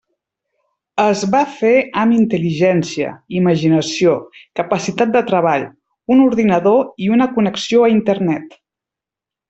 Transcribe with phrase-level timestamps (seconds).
[1.03, 3.11] Es va fer amb intel·ligència,
[3.41, 4.15] imaginació,
[4.61, 5.69] capacitat de treball,
[6.17, 8.59] un ordinador i una connexió a Internet.